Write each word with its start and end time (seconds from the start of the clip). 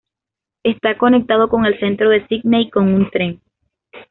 Está 0.63 0.97
conectado 0.97 1.47
con 1.47 1.63
el 1.67 1.79
Centro 1.79 2.09
de 2.09 2.25
Sídney 2.27 2.71
con 2.71 2.91
un 2.91 3.11
tren. 3.11 3.39